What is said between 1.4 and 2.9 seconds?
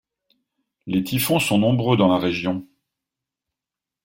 nombreux dans la région.